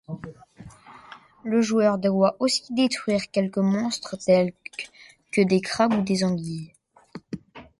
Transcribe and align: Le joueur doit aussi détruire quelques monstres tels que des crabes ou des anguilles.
Le 1.43 1.61
joueur 1.61 1.99
doit 1.99 2.35
aussi 2.39 2.73
détruire 2.73 3.29
quelques 3.29 3.59
monstres 3.59 4.17
tels 4.17 4.51
que 5.31 5.41
des 5.43 5.61
crabes 5.61 5.93
ou 5.93 6.01
des 6.01 6.23
anguilles. 6.23 6.73